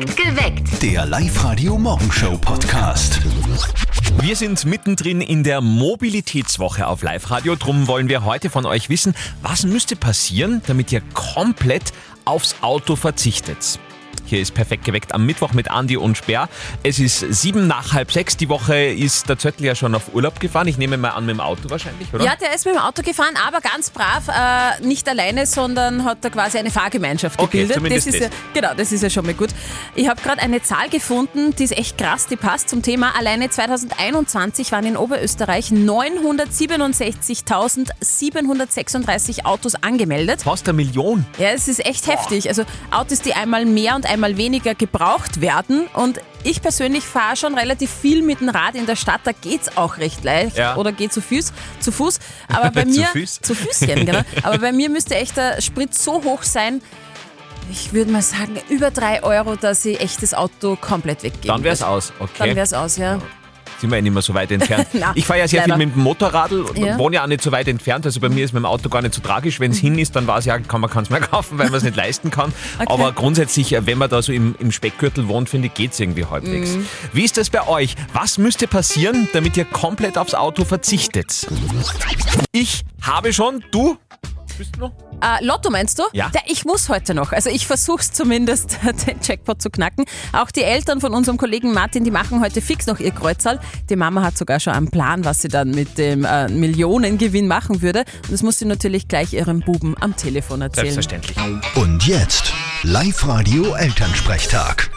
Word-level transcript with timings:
Geweckt. 0.00 0.80
Der 0.80 1.06
Live-Radio-Morgenshow-Podcast. 1.06 3.20
Wir 4.20 4.36
sind 4.36 4.64
mittendrin 4.64 5.20
in 5.20 5.42
der 5.42 5.60
Mobilitätswoche 5.60 6.86
auf 6.86 7.02
Live-Radio. 7.02 7.56
Drum 7.56 7.88
wollen 7.88 8.08
wir 8.08 8.24
heute 8.24 8.48
von 8.48 8.64
euch 8.64 8.90
wissen, 8.90 9.12
was 9.42 9.64
müsste 9.64 9.96
passieren, 9.96 10.62
damit 10.68 10.92
ihr 10.92 11.00
komplett 11.14 11.92
aufs 12.24 12.54
Auto 12.60 12.94
verzichtet. 12.94 13.80
Hier 14.28 14.40
ist 14.40 14.52
perfekt 14.52 14.84
geweckt 14.84 15.14
am 15.14 15.24
Mittwoch 15.24 15.54
mit 15.54 15.70
Andi 15.70 15.96
und 15.96 16.18
Sperr. 16.18 16.50
Es 16.82 16.98
ist 16.98 17.20
sieben 17.30 17.66
nach 17.66 17.94
halb 17.94 18.12
sechs. 18.12 18.36
Die 18.36 18.50
Woche 18.50 18.76
ist 18.76 19.26
der 19.30 19.38
Zöttl 19.38 19.64
ja 19.64 19.74
schon 19.74 19.94
auf 19.94 20.14
Urlaub 20.14 20.38
gefahren. 20.38 20.68
Ich 20.68 20.76
nehme 20.76 20.98
mal 20.98 21.10
an, 21.10 21.24
mit 21.24 21.34
dem 21.36 21.40
Auto 21.40 21.70
wahrscheinlich, 21.70 22.12
oder? 22.12 22.24
Ja, 22.24 22.36
der 22.36 22.54
ist 22.54 22.66
mit 22.66 22.74
dem 22.74 22.80
Auto 22.82 23.00
gefahren, 23.02 23.34
aber 23.46 23.62
ganz 23.62 23.88
brav, 23.88 24.28
äh, 24.28 24.80
nicht 24.86 25.08
alleine, 25.08 25.46
sondern 25.46 26.04
hat 26.04 26.18
da 26.20 26.28
quasi 26.28 26.58
eine 26.58 26.70
Fahrgemeinschaft 26.70 27.40
Okay, 27.40 27.62
gebildet. 27.62 27.76
zumindest 27.76 28.06
das 28.06 28.14
ist 28.14 28.20
ja, 28.20 28.28
das. 28.28 28.36
genau, 28.52 28.74
das 28.76 28.92
ist 28.92 29.02
ja 29.02 29.08
schon 29.08 29.24
mal 29.24 29.32
gut. 29.32 29.48
Ich 29.94 30.08
habe 30.10 30.20
gerade 30.20 30.42
eine 30.42 30.60
Zahl 30.62 30.90
gefunden, 30.90 31.54
die 31.56 31.64
ist 31.64 31.72
echt 31.78 31.96
krass, 31.96 32.26
die 32.26 32.36
passt 32.36 32.68
zum 32.68 32.82
Thema. 32.82 33.16
Alleine 33.18 33.48
2021 33.48 34.72
waren 34.72 34.84
in 34.84 34.98
Oberösterreich 34.98 35.70
967.736 38.08 39.44
Autos 39.44 39.74
angemeldet. 39.76 40.42
Fast 40.42 40.68
eine 40.68 40.76
Million. 40.76 41.24
Ja, 41.38 41.48
es 41.48 41.66
ist 41.68 41.84
echt 41.86 42.06
heftig. 42.08 42.48
Also 42.48 42.64
Autos, 42.90 43.22
die 43.22 43.32
einmal 43.32 43.64
mehr 43.64 43.94
und 43.96 44.04
einmal 44.04 44.17
weniger 44.36 44.74
gebraucht 44.74 45.40
werden. 45.40 45.86
Und 45.94 46.20
ich 46.44 46.60
persönlich 46.62 47.04
fahre 47.04 47.36
schon 47.36 47.54
relativ 47.56 47.90
viel 47.90 48.22
mit 48.22 48.40
dem 48.40 48.48
Rad 48.48 48.74
in 48.74 48.86
der 48.86 48.96
Stadt. 48.96 49.20
Da 49.24 49.32
geht's 49.32 49.76
auch 49.76 49.98
recht 49.98 50.24
leicht. 50.24 50.56
Ja. 50.58 50.76
Oder 50.76 50.92
geht 50.92 51.12
zu 51.12 51.20
Fuß. 51.20 51.52
Zu 51.80 51.92
Fuß. 51.92 52.18
Aber 52.48 52.70
bei 52.70 52.82
Zu 52.84 52.88
mir. 53.00 53.06
Fuß? 53.06 53.40
Zu 53.40 53.54
Füßchen, 53.54 54.04
genau. 54.06 54.20
Aber 54.42 54.58
bei 54.58 54.72
mir 54.72 54.90
müsste 54.90 55.14
echt 55.16 55.36
der 55.36 55.60
Sprit 55.60 55.94
so 55.94 56.22
hoch 56.24 56.42
sein. 56.42 56.82
Ich 57.70 57.92
würde 57.92 58.10
mal 58.10 58.22
sagen, 58.22 58.56
über 58.70 58.90
drei 58.90 59.22
Euro, 59.22 59.54
dass 59.54 59.84
ich 59.84 60.00
echt 60.00 60.22
das 60.22 60.32
Auto 60.34 60.76
komplett 60.80 61.22
weggebe. 61.22 61.48
Dann 61.48 61.62
wär's 61.64 61.82
aus. 61.82 62.12
Dann 62.18 62.28
Okay. 62.48 62.56
wär's 62.56 62.72
aus, 62.72 62.96
ja. 62.96 63.18
Sind 63.80 63.90
wir 63.90 63.96
ja 63.96 64.02
nicht 64.02 64.12
mehr 64.12 64.22
so 64.22 64.34
weit 64.34 64.50
entfernt. 64.50 64.88
Na, 64.92 65.12
ich 65.14 65.24
fahre 65.26 65.40
ja 65.40 65.48
sehr 65.48 65.60
leider. 65.60 65.76
viel 65.76 65.86
mit 65.86 65.94
dem 65.96 66.02
Motorradl 66.02 66.62
und 66.62 66.78
Ja. 66.78 66.98
wohne 66.98 67.16
ja 67.16 67.22
auch 67.22 67.28
nicht 67.28 67.42
so 67.42 67.52
weit 67.52 67.68
entfernt. 67.68 68.04
Also 68.06 68.18
bei 68.20 68.28
mir 68.28 68.44
ist 68.44 68.52
mit 68.52 68.60
dem 68.62 68.66
Auto 68.66 68.88
gar 68.88 69.02
nicht 69.02 69.14
so 69.14 69.20
tragisch. 69.20 69.60
Wenn 69.60 69.70
es 69.70 69.78
hin 69.78 69.98
ist, 69.98 70.16
dann 70.16 70.26
war 70.26 70.38
es 70.38 70.44
ja, 70.44 70.58
kann 70.58 70.80
man 70.80 70.90
es 70.96 71.10
mehr 71.10 71.20
kaufen, 71.20 71.58
weil 71.58 71.66
man 71.66 71.76
es 71.76 71.84
nicht 71.84 71.96
leisten 71.96 72.30
kann. 72.30 72.52
Okay. 72.78 72.86
Aber 72.92 73.12
grundsätzlich, 73.12 73.72
äh, 73.72 73.86
wenn 73.86 73.98
man 73.98 74.10
da 74.10 74.20
so 74.22 74.32
im, 74.32 74.54
im 74.58 74.72
Speckgürtel 74.72 75.28
wohnt, 75.28 75.48
finde 75.48 75.68
ich, 75.68 75.74
geht 75.74 75.92
es 75.92 76.00
irgendwie 76.00 76.24
halbwegs. 76.24 76.70
Mhm. 76.72 76.86
Wie 77.12 77.24
ist 77.24 77.36
das 77.36 77.50
bei 77.50 77.66
euch? 77.66 77.94
Was 78.12 78.38
müsste 78.38 78.66
passieren, 78.66 79.28
damit 79.32 79.56
ihr 79.56 79.64
komplett 79.64 80.18
aufs 80.18 80.34
Auto 80.34 80.64
verzichtet? 80.64 81.46
Ich 82.52 82.84
habe 83.02 83.32
schon, 83.32 83.62
du? 83.70 83.96
Bist 84.58 84.74
du 84.74 84.80
noch? 84.80 84.92
Äh, 85.22 85.44
Lotto 85.44 85.70
meinst 85.70 85.98
du? 86.00 86.02
Ja. 86.12 86.30
Der, 86.30 86.42
ich 86.46 86.64
muss 86.64 86.88
heute 86.88 87.14
noch. 87.14 87.32
Also 87.32 87.48
ich 87.48 87.66
versuche 87.66 88.00
es 88.00 88.12
zumindest, 88.12 88.78
den 89.06 89.18
Jackpot 89.22 89.62
zu 89.62 89.70
knacken. 89.70 90.04
Auch 90.32 90.50
die 90.50 90.62
Eltern 90.64 91.00
von 91.00 91.14
unserem 91.14 91.38
Kollegen 91.38 91.72
Martin, 91.72 92.02
die 92.02 92.10
machen 92.10 92.40
heute 92.40 92.60
fix 92.60 92.86
noch 92.86 92.98
ihr 92.98 93.12
Kreuzerl. 93.12 93.60
Die 93.88 93.94
Mama 93.96 94.22
hat 94.22 94.36
sogar 94.36 94.58
schon 94.58 94.72
einen 94.72 94.90
Plan, 94.90 95.24
was 95.24 95.42
sie 95.42 95.48
dann 95.48 95.70
mit 95.70 95.96
dem 95.96 96.24
äh, 96.24 96.48
Millionengewinn 96.48 97.46
machen 97.46 97.82
würde. 97.82 98.00
Und 98.24 98.32
das 98.32 98.42
muss 98.42 98.58
sie 98.58 98.64
natürlich 98.64 99.06
gleich 99.06 99.32
ihrem 99.32 99.60
Buben 99.60 99.94
am 100.00 100.16
Telefon 100.16 100.60
erzählen. 100.60 100.92
Selbstverständlich. 100.92 101.36
Und 101.76 102.04
jetzt 102.06 102.52
Live-Radio 102.82 103.74
Elternsprechtag. 103.74 104.90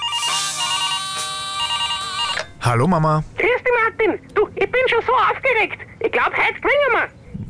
Hallo 2.62 2.88
Mama, 2.88 3.24
Grüß 3.38 3.46
dich, 3.46 3.74
Martin. 3.84 4.20
Du, 4.36 4.48
ich 4.56 4.72
bin 4.72 4.82
schon 4.88 5.02
so 5.06 5.14
aufgeregt. 5.14 5.80
Ich 6.00 6.12
glaube, 6.12 6.32
heute 6.36 6.60
gewinnen 6.62 6.94
wir. 6.94 7.08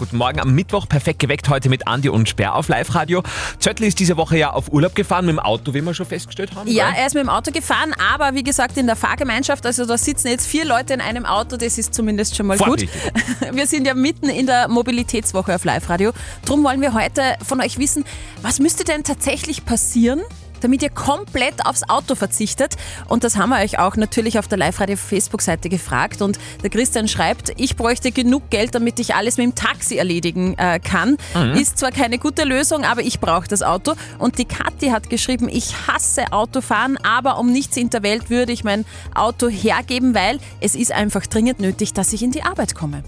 Guten 0.00 0.16
Morgen 0.16 0.40
am 0.40 0.54
Mittwoch, 0.54 0.88
perfekt 0.88 1.18
geweckt 1.18 1.50
heute 1.50 1.68
mit 1.68 1.86
Andi 1.86 2.08
und 2.08 2.26
Sperr 2.26 2.54
auf 2.54 2.68
Live-Radio. 2.68 3.22
Zöttl 3.58 3.84
ist 3.84 3.98
diese 3.98 4.16
Woche 4.16 4.38
ja 4.38 4.50
auf 4.50 4.72
Urlaub 4.72 4.94
gefahren 4.94 5.26
mit 5.26 5.34
dem 5.34 5.38
Auto, 5.38 5.74
wie 5.74 5.82
wir 5.82 5.92
schon 5.92 6.06
festgestellt 6.06 6.54
haben. 6.54 6.70
Ja, 6.70 6.90
er 6.96 7.06
ist 7.06 7.12
mit 7.12 7.22
dem 7.22 7.28
Auto 7.28 7.50
gefahren, 7.50 7.94
aber 8.10 8.34
wie 8.34 8.42
gesagt 8.42 8.78
in 8.78 8.86
der 8.86 8.96
Fahrgemeinschaft, 8.96 9.66
also 9.66 9.84
da 9.84 9.98
sitzen 9.98 10.28
jetzt 10.28 10.46
vier 10.46 10.64
Leute 10.64 10.94
in 10.94 11.02
einem 11.02 11.26
Auto, 11.26 11.58
das 11.58 11.76
ist 11.76 11.92
zumindest 11.92 12.34
schon 12.34 12.46
mal 12.46 12.56
gut. 12.56 12.66
Vorbildlich. 12.66 13.02
Wir 13.52 13.66
sind 13.66 13.86
ja 13.86 13.92
mitten 13.92 14.30
in 14.30 14.46
der 14.46 14.68
Mobilitätswoche 14.68 15.54
auf 15.54 15.66
Live-Radio. 15.66 16.12
Drum 16.46 16.64
wollen 16.64 16.80
wir 16.80 16.94
heute 16.94 17.36
von 17.46 17.60
euch 17.60 17.76
wissen, 17.76 18.04
was 18.40 18.58
müsste 18.58 18.84
denn 18.84 19.04
tatsächlich 19.04 19.66
passieren, 19.66 20.22
damit 20.60 20.82
ihr 20.82 20.90
komplett 20.90 21.64
aufs 21.66 21.82
Auto 21.88 22.14
verzichtet. 22.14 22.76
Und 23.08 23.24
das 23.24 23.36
haben 23.36 23.50
wir 23.50 23.58
euch 23.60 23.78
auch 23.78 23.96
natürlich 23.96 24.38
auf 24.38 24.48
der 24.48 24.58
Live-Radio-Facebook-Seite 24.58 25.68
gefragt. 25.68 26.22
Und 26.22 26.38
der 26.62 26.70
Christian 26.70 27.08
schreibt, 27.08 27.52
ich 27.56 27.76
bräuchte 27.76 28.12
genug 28.12 28.50
Geld, 28.50 28.74
damit 28.74 28.98
ich 29.00 29.14
alles 29.14 29.36
mit 29.36 29.46
dem 29.46 29.54
Taxi 29.54 29.96
erledigen 29.96 30.56
äh, 30.58 30.78
kann. 30.80 31.16
Ist 31.54 31.78
zwar 31.78 31.90
keine 31.92 32.18
gute 32.18 32.44
Lösung, 32.44 32.84
aber 32.84 33.02
ich 33.02 33.20
brauche 33.20 33.48
das 33.48 33.62
Auto. 33.62 33.94
Und 34.18 34.38
die 34.38 34.44
Kathi 34.44 34.88
hat 34.88 35.10
geschrieben, 35.10 35.48
ich 35.50 35.74
hasse 35.86 36.32
Autofahren, 36.32 36.96
aber 36.98 37.38
um 37.38 37.50
nichts 37.52 37.76
in 37.76 37.90
der 37.90 38.02
Welt 38.02 38.30
würde 38.30 38.52
ich 38.52 38.64
mein 38.64 38.84
Auto 39.14 39.48
hergeben, 39.48 40.14
weil 40.14 40.38
es 40.60 40.74
ist 40.74 40.92
einfach 40.92 41.26
dringend 41.26 41.60
nötig, 41.60 41.92
dass 41.92 42.12
ich 42.12 42.22
in 42.22 42.30
die 42.32 42.42
Arbeit 42.42 42.74
komme. 42.74 43.02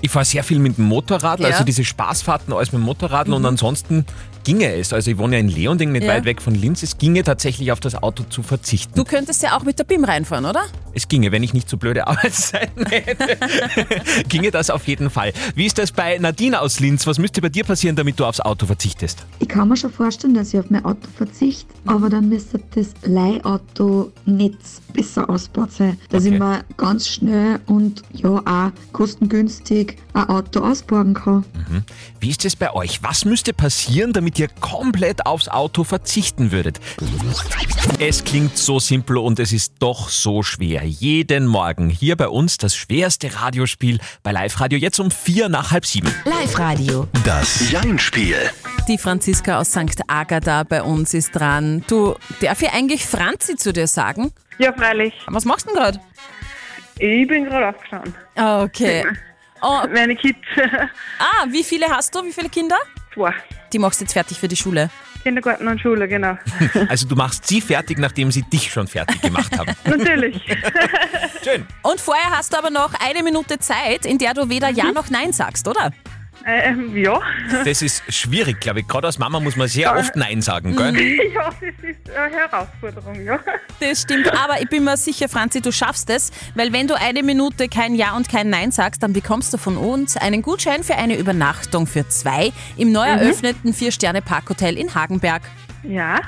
Ich 0.00 0.10
fahre 0.10 0.24
sehr 0.24 0.44
viel 0.44 0.58
mit 0.58 0.78
dem 0.78 0.84
Motorrad, 0.86 1.40
Ja. 1.40 1.46
Mhm. 1.48 1.52
also 1.52 1.64
diese 1.64 1.84
Spaßfahrten 1.84 2.52
alles 2.52 2.72
mit 2.72 2.80
dem 2.80 2.84
Motorrad 2.84 3.28
und 3.28 3.44
ansonsten 3.44 4.04
ginge 4.44 4.72
es. 4.74 4.92
Also 4.92 5.10
ich 5.10 5.18
wohne 5.18 5.36
ja 5.36 5.40
in 5.40 5.48
Leonding, 5.48 5.92
nicht 5.92 6.04
Ja. 6.04 6.12
weit 6.14 6.24
weg 6.24 6.40
von 6.40 6.54
Linz. 6.54 6.69
Es 6.82 6.98
ginge 6.98 7.22
tatsächlich 7.22 7.72
auf 7.72 7.80
das 7.80 7.94
Auto 8.02 8.22
zu 8.24 8.42
verzichten. 8.42 8.94
Du 8.94 9.04
könntest 9.04 9.42
ja 9.42 9.56
auch 9.56 9.64
mit 9.64 9.78
der 9.78 9.84
BIM 9.84 10.04
reinfahren, 10.04 10.44
oder? 10.44 10.62
Es 10.94 11.06
ginge, 11.08 11.30
wenn 11.32 11.42
ich 11.42 11.52
nicht 11.54 11.68
so 11.68 11.76
blöde 11.76 12.06
Arbeitszeiten 12.08 12.86
hätte. 12.86 13.36
ginge 14.28 14.50
das 14.50 14.70
auf 14.70 14.86
jeden 14.88 15.10
Fall. 15.10 15.32
Wie 15.54 15.66
ist 15.66 15.78
das 15.78 15.92
bei 15.92 16.18
Nadine 16.18 16.60
aus 16.60 16.80
Linz? 16.80 17.06
Was 17.06 17.18
müsste 17.18 17.40
bei 17.40 17.48
dir 17.48 17.64
passieren, 17.64 17.96
damit 17.96 18.18
du 18.18 18.24
aufs 18.24 18.40
Auto 18.40 18.66
verzichtest? 18.66 19.24
Ich 19.38 19.48
kann 19.48 19.68
mir 19.68 19.76
schon 19.76 19.92
vorstellen, 19.92 20.34
dass 20.34 20.52
ich 20.54 20.58
auf 20.60 20.70
mein 20.70 20.84
Auto 20.84 21.08
verzichte, 21.16 21.66
aber 21.86 22.08
dann 22.08 22.28
müsste 22.28 22.60
das 22.74 22.88
Leihauto-Netz 23.04 24.80
besser 24.92 25.28
ausgebaut 25.28 25.72
sein, 25.72 25.98
dass 26.10 26.24
Okay. 26.24 26.34
ich 26.34 26.38
mir 26.40 26.64
ganz 26.76 27.08
schnell 27.08 27.60
und 27.66 28.02
ja 28.12 28.28
auch 28.44 28.70
kostengünstig 28.92 29.96
ein 30.14 30.28
Auto 30.28 30.60
ausbauen 30.60 31.14
kann. 31.14 31.44
Wie 32.18 32.30
ist 32.30 32.44
es 32.44 32.56
bei 32.56 32.72
euch? 32.72 33.02
Was 33.02 33.24
müsste 33.24 33.52
passieren, 33.52 34.12
damit 34.12 34.38
ihr 34.38 34.48
komplett 34.60 35.26
aufs 35.26 35.48
Auto 35.48 35.84
verzichten 35.84 36.50
würdet? 36.52 36.59
Es 37.98 38.22
klingt 38.24 38.56
so 38.56 38.78
simpel 38.78 39.16
und 39.18 39.38
es 39.38 39.52
ist 39.52 39.74
doch 39.78 40.08
so 40.08 40.42
schwer. 40.42 40.82
Jeden 40.84 41.46
Morgen 41.46 41.88
hier 41.88 42.16
bei 42.16 42.28
uns 42.28 42.58
das 42.58 42.76
schwerste 42.76 43.34
Radiospiel 43.34 43.98
bei 44.22 44.32
Live 44.32 44.60
Radio 44.60 44.78
jetzt 44.78 44.98
um 45.00 45.10
vier 45.10 45.48
nach 45.48 45.70
halb 45.70 45.86
sieben. 45.86 46.14
Live-Radio. 46.24 47.08
Das 47.24 47.70
Jein-Spiel. 47.70 48.36
die 48.88 48.98
Franziska 48.98 49.58
aus 49.58 49.70
St. 49.70 50.00
Agatha 50.06 50.62
bei 50.64 50.82
uns 50.82 51.14
ist 51.14 51.32
dran. 51.32 51.84
Du, 51.88 52.14
darf 52.40 52.60
ich 52.62 52.70
eigentlich 52.72 53.06
Franzi 53.06 53.56
zu 53.56 53.72
dir 53.72 53.86
sagen? 53.86 54.32
Ja, 54.58 54.72
freilich. 54.72 55.14
Was 55.28 55.44
machst 55.44 55.66
du 55.66 55.72
denn 55.72 55.82
gerade? 55.82 56.00
Ich 56.98 57.26
bin 57.26 57.44
gerade 57.44 57.68
aufgestanden. 57.68 58.14
Ah, 58.36 58.62
okay. 58.62 59.04
Oh, 59.62 59.80
Meine 59.92 60.14
Kids. 60.16 60.38
ah, 61.18 61.46
wie 61.48 61.64
viele 61.64 61.86
hast 61.88 62.14
du? 62.14 62.22
Wie 62.24 62.32
viele 62.32 62.48
Kinder? 62.50 62.76
Zwei. 63.14 63.32
Die 63.72 63.78
machst 63.78 64.00
du 64.00 64.04
jetzt 64.04 64.12
fertig 64.12 64.38
für 64.38 64.48
die 64.48 64.56
Schule. 64.56 64.90
Kindergarten 65.22 65.68
und 65.68 65.80
Schule, 65.80 66.08
genau. 66.08 66.38
Also 66.88 67.06
du 67.06 67.14
machst 67.14 67.46
sie 67.46 67.60
fertig, 67.60 67.98
nachdem 67.98 68.30
sie 68.32 68.42
dich 68.42 68.72
schon 68.72 68.86
fertig 68.86 69.20
gemacht 69.20 69.56
haben. 69.58 69.72
Natürlich. 69.84 70.40
Schön. 71.44 71.66
Und 71.82 72.00
vorher 72.00 72.30
hast 72.30 72.52
du 72.52 72.58
aber 72.58 72.70
noch 72.70 72.94
eine 72.94 73.22
Minute 73.22 73.58
Zeit, 73.58 74.06
in 74.06 74.18
der 74.18 74.34
du 74.34 74.48
weder 74.48 74.70
Ja 74.70 74.92
noch 74.92 75.10
Nein 75.10 75.32
sagst, 75.32 75.68
oder? 75.68 75.92
Ähm, 76.46 76.96
ja. 76.96 77.20
Das 77.64 77.82
ist 77.82 78.02
schwierig, 78.12 78.60
glaube 78.60 78.80
ich. 78.80 78.88
Gerade 78.88 79.06
als 79.06 79.18
Mama 79.18 79.40
muss 79.40 79.56
man 79.56 79.68
sehr 79.68 79.94
oft 79.94 80.16
Nein 80.16 80.40
sagen, 80.42 80.74
gell? 80.74 80.94
Ja, 81.34 81.50
das 81.60 81.84
ist 81.90 82.10
eine 82.10 82.34
Herausforderung, 82.36 83.24
ja. 83.24 83.38
Das 83.78 84.02
stimmt, 84.02 84.28
aber 84.32 84.60
ich 84.60 84.68
bin 84.68 84.84
mir 84.84 84.96
sicher, 84.96 85.28
Franzi, 85.28 85.60
du 85.60 85.70
schaffst 85.72 86.10
es, 86.10 86.30
weil 86.54 86.72
wenn 86.72 86.86
du 86.88 86.94
eine 86.98 87.22
Minute 87.22 87.68
kein 87.68 87.94
Ja 87.94 88.16
und 88.16 88.28
kein 88.28 88.50
Nein 88.50 88.72
sagst, 88.72 89.02
dann 89.02 89.12
bekommst 89.12 89.52
du 89.52 89.58
von 89.58 89.76
uns 89.76 90.16
einen 90.16 90.42
Gutschein 90.42 90.82
für 90.82 90.96
eine 90.96 91.16
Übernachtung 91.16 91.86
für 91.86 92.08
zwei 92.08 92.52
im 92.76 92.90
neu 92.92 93.06
eröffneten 93.06 93.72
Vier-Sterne-Parkhotel 93.74 94.76
in 94.78 94.94
Hagenberg. 94.94 95.42
Ja, 95.82 96.20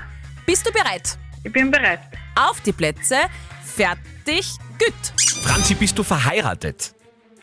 Bist 0.46 0.66
du 0.66 0.72
bereit? 0.72 1.16
ich 1.44 1.52
bin 1.52 1.70
bereit. 1.70 2.00
Auf 2.34 2.60
die 2.60 2.72
Plätze, 2.72 3.16
fertig, 3.64 4.50
gut. 4.78 5.42
Franzi, 5.42 5.74
bist 5.74 5.98
du 5.98 6.02
verheiratet? 6.02 6.94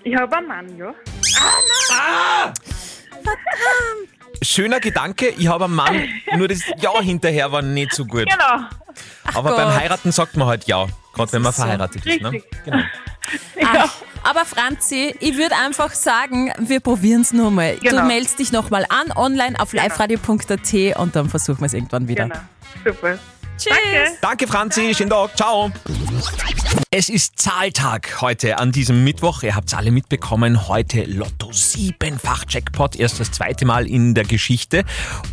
Ich 0.04 0.16
habe 0.16 0.38
einen 0.38 0.48
Mann, 0.48 0.78
ja. 0.78 0.94
Schöner 4.42 4.80
Gedanke, 4.80 5.30
ich 5.30 5.48
habe 5.48 5.66
einen 5.66 5.76
Mann, 5.76 6.08
nur 6.38 6.48
das 6.48 6.62
Ja 6.80 7.00
hinterher 7.02 7.52
war 7.52 7.62
nicht 7.62 7.94
so 7.94 8.06
gut. 8.06 8.26
Genau. 8.30 8.66
Aber 9.34 9.50
Gott. 9.50 9.58
beim 9.58 9.76
Heiraten 9.76 10.12
sagt 10.12 10.38
man 10.38 10.48
halt 10.48 10.66
Ja, 10.66 10.88
gerade 11.14 11.34
wenn 11.34 11.42
man 11.42 11.50
ist 11.52 11.58
so. 11.58 11.64
verheiratet 11.64 12.06
ist. 12.06 12.22
Ne? 12.22 12.42
Genau. 12.64 12.80
Ach, 13.66 13.94
aber 14.24 14.46
Franzi, 14.46 15.14
ich 15.20 15.38
würde 15.38 15.56
einfach 15.56 15.92
sagen, 15.94 16.52
wir 16.58 16.80
probieren 16.80 17.22
es 17.22 17.34
nur 17.34 17.52
mal. 17.52 17.76
Du 17.76 17.90
Genau. 17.90 18.06
meldest 18.06 18.40
dich 18.40 18.52
nochmal 18.52 18.86
an, 18.90 19.12
online 19.16 19.60
auf 19.60 19.74
liveradio.at 19.74 20.98
und 20.98 21.16
dann 21.16 21.30
versuchen 21.30 21.60
wir 21.60 21.66
es 21.68 21.74
irgendwann 21.74 22.08
wieder. 22.08 22.24
Genau. 22.30 22.40
Super. 22.86 23.20
Tschüss. 23.60 23.74
Danke. 23.74 24.18
Danke, 24.22 24.48
Franzi. 24.48 24.96
Schönen 24.96 25.10
Tag. 25.10 25.36
Ciao. 25.36 25.70
Es 26.92 27.10
ist 27.10 27.40
Zahltag 27.40 28.22
heute 28.22 28.58
an 28.58 28.72
diesem 28.72 29.04
Mittwoch. 29.04 29.44
Ihr 29.44 29.56
habt 29.56 29.68
es 29.68 29.74
alle 29.74 29.92
mitbekommen. 29.92 30.70
Heute 30.70 31.04
Lotto 31.04 31.52
siebenfach 31.52 32.46
Jackpot. 32.48 32.96
Erst 32.96 33.20
das 33.20 33.32
zweite 33.32 33.66
Mal 33.66 33.86
in 33.86 34.14
der 34.14 34.24
Geschichte. 34.24 34.86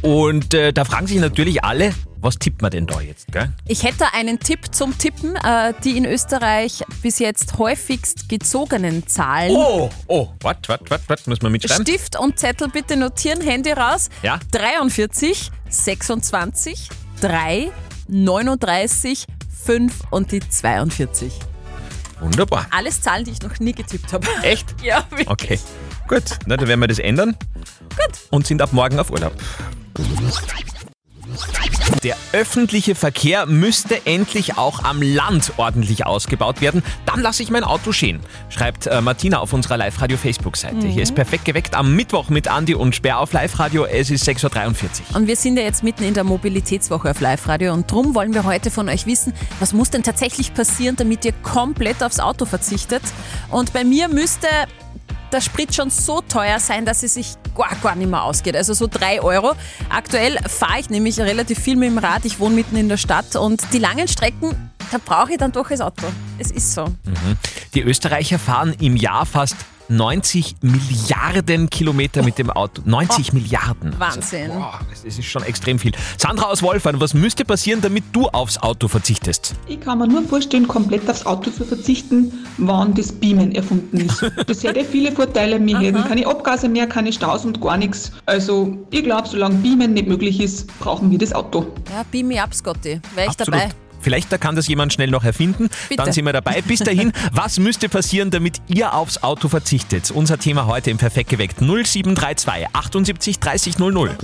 Und 0.02 0.54
äh, 0.54 0.72
da 0.72 0.84
fragen 0.84 1.06
sich 1.06 1.18
natürlich 1.18 1.62
alle, 1.62 1.94
was 2.16 2.38
tippt 2.38 2.62
man 2.62 2.72
denn 2.72 2.88
da 2.88 3.00
jetzt, 3.00 3.30
gell? 3.30 3.52
Ich 3.68 3.84
hätte 3.84 4.12
einen 4.12 4.40
Tipp 4.40 4.74
zum 4.74 4.98
Tippen. 4.98 5.36
Äh, 5.36 5.74
die 5.84 5.96
in 5.96 6.04
Österreich 6.04 6.82
bis 7.02 7.20
jetzt 7.20 7.58
häufigst 7.58 8.28
gezogenen 8.28 9.06
Zahlen. 9.06 9.52
Oh, 9.54 9.88
oh, 10.08 10.28
warte, 10.40 10.68
warte, 10.68 10.90
warte, 10.90 11.04
warte, 11.06 11.30
muss 11.30 11.42
man 11.42 11.52
mitschreiben? 11.52 11.86
Stift 11.86 12.18
und 12.18 12.40
Zettel 12.40 12.68
bitte 12.68 12.96
notieren, 12.96 13.40
Handy 13.40 13.70
raus. 13.70 14.08
Ja. 14.22 14.40
43, 14.50 15.52
26, 15.68 16.88
3, 17.20 17.70
39, 18.08 19.24
5 19.64 20.02
und 20.10 20.32
die 20.32 20.40
42. 20.40 21.32
Wunderbar. 22.20 22.66
Alles 22.70 23.00
Zahlen, 23.00 23.24
die 23.24 23.32
ich 23.32 23.42
noch 23.42 23.58
nie 23.58 23.72
getippt 23.72 24.12
habe. 24.12 24.26
Echt? 24.42 24.74
Ja, 24.82 25.04
wirklich. 25.10 25.28
Okay. 25.28 25.58
Gut, 26.08 26.22
na, 26.46 26.56
dann 26.56 26.68
werden 26.68 26.80
wir 26.80 26.88
das 26.88 26.98
ändern. 26.98 27.36
Gut. 27.96 28.20
Und 28.30 28.46
sind 28.46 28.62
ab 28.62 28.72
morgen 28.72 28.98
auf 28.98 29.10
Urlaub. 29.10 29.32
Der 32.02 32.16
öffentliche 32.32 32.94
Verkehr 32.94 33.46
müsste 33.46 34.06
endlich 34.06 34.58
auch 34.58 34.84
am 34.84 35.00
Land 35.02 35.52
ordentlich 35.56 36.06
ausgebaut 36.06 36.60
werden. 36.60 36.82
Dann 37.06 37.20
lasse 37.20 37.42
ich 37.42 37.50
mein 37.50 37.64
Auto 37.64 37.92
stehen, 37.92 38.20
schreibt 38.48 38.86
äh, 38.86 39.00
Martina 39.00 39.40
auf 39.40 39.52
unserer 39.52 39.76
Live-Radio-Facebook-Seite. 39.76 40.86
Hier 40.86 41.02
ist 41.02 41.14
perfekt 41.14 41.44
geweckt 41.44 41.74
am 41.74 41.94
Mittwoch 41.96 42.28
mit 42.28 42.48
Andi 42.48 42.74
und 42.74 42.94
Sperr 42.94 43.20
auf 43.20 43.32
Live-Radio. 43.32 43.84
Es 43.84 44.10
ist 44.10 44.28
6.43 44.28 44.74
Uhr. 45.10 45.16
Und 45.16 45.26
wir 45.26 45.36
sind 45.36 45.56
ja 45.56 45.62
jetzt 45.62 45.82
mitten 45.82 46.04
in 46.04 46.14
der 46.14 46.24
Mobilitätswoche 46.24 47.10
auf 47.10 47.20
Live-Radio 47.20 47.72
und 47.72 47.90
drum 47.90 48.14
wollen 48.14 48.34
wir 48.34 48.44
heute 48.44 48.70
von 48.70 48.88
euch 48.88 49.06
wissen, 49.06 49.32
was 49.60 49.72
muss 49.72 49.90
denn 49.90 50.02
tatsächlich 50.02 50.52
passieren, 50.52 50.96
damit 50.96 51.24
ihr 51.24 51.32
komplett 51.42 52.02
aufs 52.02 52.20
Auto 52.20 52.44
verzichtet. 52.44 53.02
Und 53.50 53.72
bei 53.72 53.84
mir 53.84 54.08
müsste 54.08 54.48
der 55.32 55.40
Sprit 55.40 55.74
schon 55.74 55.90
so 55.90 56.20
teuer 56.20 56.60
sein, 56.60 56.84
dass 56.84 57.02
es 57.02 57.14
sich 57.14 57.34
gar, 57.56 57.74
gar 57.82 57.94
nicht 57.94 58.10
mehr 58.10 58.22
ausgeht. 58.22 58.56
Also 58.56 58.74
so 58.74 58.86
3 58.86 59.22
Euro. 59.22 59.54
Aktuell 59.88 60.38
fahre 60.48 60.80
ich 60.80 60.90
nämlich 60.90 61.18
relativ 61.18 61.58
viel 61.58 61.76
mit 61.76 61.90
dem 61.90 61.98
Rad. 61.98 62.24
Ich 62.24 62.38
wohne 62.38 62.54
mitten 62.54 62.76
in 62.76 62.88
der 62.88 62.96
Stadt 62.96 63.36
und 63.36 63.62
die 63.72 63.78
langen 63.78 64.08
Strecken, 64.08 64.70
da 64.90 64.98
brauche 65.04 65.32
ich 65.32 65.38
dann 65.38 65.52
doch 65.52 65.68
das 65.68 65.80
Auto. 65.80 66.06
Es 66.38 66.50
ist 66.50 66.74
so. 66.74 66.86
Die 67.74 67.82
Österreicher 67.82 68.38
fahren 68.38 68.74
im 68.80 68.96
Jahr 68.96 69.26
fast 69.26 69.56
90 69.88 70.56
Milliarden 70.62 71.70
Kilometer 71.70 72.22
mit 72.22 72.38
dem 72.38 72.50
Auto. 72.50 72.82
90 72.84 73.32
Milliarden. 73.32 73.92
Oh, 73.96 74.00
Wahnsinn. 74.00 74.50
Also, 74.50 74.58
boah, 74.58 74.80
das 74.90 75.04
ist 75.04 75.24
schon 75.24 75.42
extrem 75.42 75.78
viel. 75.78 75.92
Sandra 76.18 76.46
aus 76.46 76.62
Wolfern, 76.62 77.00
was 77.00 77.14
müsste 77.14 77.44
passieren, 77.44 77.80
damit 77.80 78.04
du 78.12 78.28
aufs 78.28 78.58
Auto 78.58 78.88
verzichtest? 78.88 79.54
Ich 79.66 79.80
kann 79.80 79.98
mir 79.98 80.08
nur 80.08 80.22
vorstellen, 80.22 80.66
komplett 80.66 81.08
aufs 81.08 81.24
Auto 81.26 81.50
zu 81.50 81.64
verzichten, 81.64 82.32
wann 82.58 82.94
das 82.94 83.12
Beamen 83.12 83.54
erfunden 83.54 83.98
ist. 83.98 84.24
Das 84.46 84.62
hätte 84.62 84.84
viele 84.84 85.12
Vorteile. 85.12 85.64
Wir 85.64 85.78
hätten 85.78 86.04
keine 86.04 86.26
Abgase 86.26 86.68
mehr, 86.68 86.86
keine 86.86 87.12
Staus 87.12 87.44
und 87.44 87.60
gar 87.60 87.76
nichts. 87.76 88.12
Also 88.26 88.76
ich 88.90 89.04
glaube, 89.04 89.28
solange 89.28 89.56
Beamen 89.56 89.94
nicht 89.94 90.08
möglich 90.08 90.40
ist, 90.40 90.66
brauchen 90.78 91.10
wir 91.10 91.18
das 91.18 91.32
Auto. 91.32 91.66
Ja, 91.90 92.04
beam 92.10 92.28
me 92.28 92.42
up, 92.42 92.54
Scotty. 92.54 93.00
Wäre 93.14 93.26
ich 93.26 93.28
Absolut. 93.28 93.60
dabei. 93.60 93.85
Vielleicht 94.00 94.32
da 94.32 94.38
kann 94.38 94.56
das 94.56 94.68
jemand 94.68 94.92
schnell 94.92 95.10
noch 95.10 95.24
erfinden. 95.24 95.68
Bitte. 95.88 96.02
Dann 96.02 96.12
sind 96.12 96.24
wir 96.24 96.32
dabei. 96.32 96.62
Bis 96.62 96.80
dahin, 96.80 97.12
was 97.32 97.58
müsste 97.58 97.88
passieren, 97.88 98.30
damit 98.30 98.60
ihr 98.68 98.94
aufs 98.94 99.22
Auto 99.22 99.48
verzichtet? 99.48 100.10
Unser 100.10 100.38
Thema 100.38 100.66
heute 100.66 100.90
im 100.90 100.98
Perfekt 100.98 101.30
geweckt 101.30 101.60
0732 101.60 102.66
78 102.72 103.40
30 103.40 103.78
00. 103.78 104.16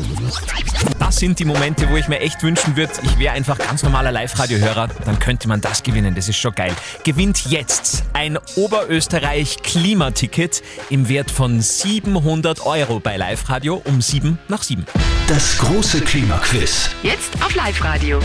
Das 0.98 1.16
sind 1.16 1.38
die 1.38 1.44
Momente, 1.44 1.88
wo 1.90 1.96
ich 1.96 2.08
mir 2.08 2.20
echt 2.20 2.42
wünschen 2.42 2.76
würde, 2.76 2.92
ich 3.02 3.19
wäre 3.19 3.34
einfach 3.34 3.58
ganz 3.58 3.82
normaler 3.82 4.12
Live-Radio-Hörer. 4.12 4.88
Dann 5.04 5.19
könnte 5.19 5.48
man 5.48 5.60
das 5.60 5.82
gewinnen. 5.82 6.14
Das 6.14 6.28
ist 6.28 6.36
schon 6.36 6.54
geil. 6.54 6.72
Gewinnt 7.04 7.46
jetzt 7.46 8.04
ein 8.12 8.38
Oberösterreich-Klimaticket 8.56 10.62
im 10.90 11.08
Wert 11.08 11.30
von 11.30 11.60
700 11.60 12.64
Euro 12.64 13.00
bei 13.00 13.16
Live-Radio 13.16 13.82
um 13.84 14.00
7 14.00 14.38
nach 14.48 14.62
7. 14.62 14.86
Das 15.26 15.58
große 15.58 16.00
Klimaquiz. 16.02 16.90
Jetzt 17.02 17.34
auf 17.42 17.54
Live-Radio. 17.54 18.20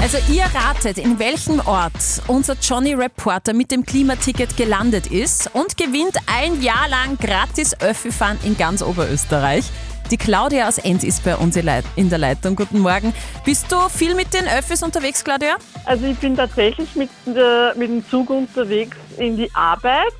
Also 0.00 0.16
ihr 0.32 0.44
ratet, 0.44 0.96
in 0.96 1.18
welchem 1.18 1.60
Ort 1.60 2.22
unser 2.26 2.56
Johnny 2.60 2.94
Reporter 2.94 3.52
mit 3.52 3.70
dem 3.70 3.84
Klimaticket 3.84 4.56
gelandet 4.56 5.08
ist 5.08 5.54
und 5.54 5.76
gewinnt 5.76 6.16
ein 6.26 6.62
Jahr 6.62 6.88
lang 6.88 7.18
gratis 7.18 7.78
Öffi-Fahren 7.80 8.38
in 8.42 8.56
ganz 8.56 8.82
Oberösterreich. 8.82 9.66
Die 10.10 10.16
Claudia 10.16 10.66
aus 10.66 10.78
Enns 10.78 11.04
ist 11.04 11.22
bei 11.22 11.36
uns 11.36 11.54
in 11.56 12.08
der 12.08 12.18
Leitung. 12.18 12.56
Guten 12.56 12.78
Morgen. 12.78 13.12
Bist 13.44 13.70
du 13.70 13.76
viel 13.90 14.14
mit 14.14 14.32
den 14.32 14.48
Öffis 14.48 14.82
unterwegs, 14.82 15.22
Claudia? 15.22 15.56
Also 15.84 16.06
ich 16.06 16.16
bin 16.16 16.34
tatsächlich 16.34 16.96
mit, 16.96 17.10
der, 17.26 17.74
mit 17.76 17.90
dem 17.90 18.08
Zug 18.08 18.30
unterwegs 18.30 18.96
in 19.18 19.36
die 19.36 19.54
Arbeit. 19.54 20.14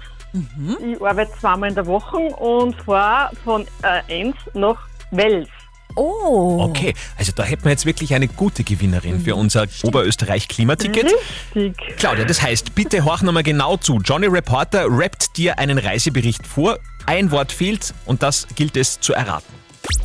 Ich 0.85 1.03
arbeite 1.03 1.33
zweimal 1.41 1.71
in 1.71 1.75
der 1.75 1.87
Woche 1.87 2.19
und 2.19 2.75
fahre 2.83 3.35
von 3.45 3.67
äh, 3.83 4.21
Enns 4.21 4.37
nach 4.53 4.79
Wels. 5.11 5.49
Oh. 5.95 6.59
Okay, 6.69 6.95
also 7.17 7.33
da 7.35 7.43
hätten 7.43 7.65
wir 7.65 7.71
jetzt 7.71 7.87
wirklich 7.87 8.15
eine 8.15 8.29
gute 8.29 8.65
Gewinnerin 8.65 9.21
für 9.21 9.35
unser 9.35 9.67
Oberösterreich-Klimaticket. 9.83 11.13
Richtig. 11.55 11.97
Claudia, 11.97 12.25
das 12.25 12.43
heißt, 12.43 12.75
bitte 12.75 13.05
horch 13.05 13.23
nochmal 13.23 13.43
genau 13.43 13.77
zu. 13.77 14.01
Johnny 14.05 14.27
Reporter 14.27 14.87
rappt 14.89 15.37
dir 15.37 15.59
einen 15.59 15.79
Reisebericht 15.79 16.47
vor. 16.47 16.79
Ein 17.07 17.31
Wort 17.31 17.53
fehlt 17.53 17.95
und 18.07 18.23
das 18.23 18.47
gilt 18.55 18.77
es 18.77 19.01
zu 19.01 19.13
erraten. 19.13 19.61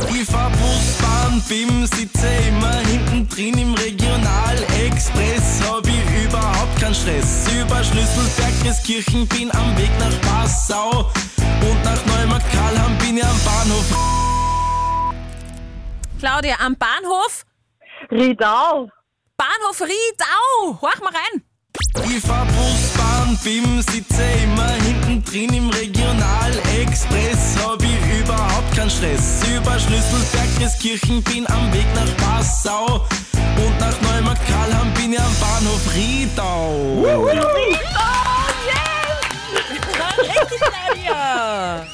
Ich 0.09 0.25
fahr 0.25 0.49
Bus, 0.49 0.97
Bahn, 1.01 1.43
BIM, 1.47 1.85
sitze 1.85 2.27
immer 2.47 2.75
hinten 2.87 3.27
drin 3.29 3.57
im 3.57 3.73
Regionalexpress. 3.73 5.61
Hab 5.69 5.85
ich 5.85 6.25
überhaupt 6.25 6.79
keinen 6.79 6.95
Stress. 6.95 7.47
Über 7.61 7.83
Schlüsselberg, 7.83 9.29
bin 9.29 9.51
am 9.51 9.77
Weg 9.77 9.91
nach 9.99 10.21
Passau. 10.21 10.74
Claudia, 16.25 16.55
am 16.59 16.75
Bahnhof? 16.75 17.45
Riedau. 18.09 18.89
Bahnhof 19.37 19.79
Riedau. 19.79 20.81
Horch 20.81 20.99
mal 21.01 21.13
rein. 21.13 21.43
Ich 22.09 22.25
fahr 22.25 22.47
Bus, 22.47 22.93
Bahn, 22.97 23.37
BIM, 23.43 23.79
sitze 23.83 24.23
immer 24.43 24.71
hinten 24.71 25.23
drin 25.23 25.53
im 25.53 25.69
Regionalexpress. 25.69 27.57
Hab 27.63 27.79
ich 27.83 28.19
überhaupt 28.21 28.75
keinen 28.75 28.89
Stress. 28.89 29.43
Über 29.55 29.77
Schlüsselberg, 29.79 30.49
bin 31.25 31.45
am 31.47 31.71
Weg 31.71 31.85
nach 31.93 32.17
Passau. 32.17 33.05
Und 33.63 33.79
nach 33.79 34.01
Neumarkt-Karlham 34.01 34.91
bin 34.95 35.13
ich 35.13 35.19
am 35.19 35.35
Bahnhof 35.39 35.93
Riedau. 35.93 37.05
Richtig, 40.17 40.59
Claudia. 40.59 41.85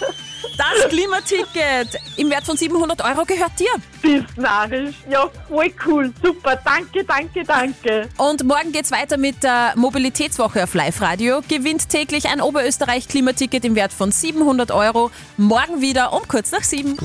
Das 0.81 0.89
Klimaticket 0.89 2.01
im 2.17 2.31
Wert 2.31 2.43
von 2.43 2.57
700 2.57 3.03
Euro 3.03 3.23
gehört 3.23 3.51
dir. 3.59 3.69
Bist 4.01 4.35
narrisch. 4.35 4.95
Ja, 5.07 5.29
voll 5.47 5.71
cool. 5.85 6.11
Super. 6.23 6.59
Danke, 6.65 7.03
danke, 7.03 7.43
danke. 7.43 8.09
Und 8.17 8.43
morgen 8.43 8.71
geht's 8.71 8.91
weiter 8.91 9.17
mit 9.17 9.43
der 9.43 9.73
Mobilitätswoche 9.75 10.63
auf 10.63 10.73
Live-Radio. 10.73 11.41
Gewinnt 11.47 11.89
täglich 11.89 12.29
ein 12.29 12.41
Oberösterreich-Klimaticket 12.41 13.63
im 13.63 13.75
Wert 13.75 13.93
von 13.93 14.11
700 14.11 14.71
Euro. 14.71 15.11
Morgen 15.37 15.81
wieder 15.81 16.13
um 16.13 16.27
kurz 16.27 16.51
nach 16.51 16.63
sieben. 16.63 16.97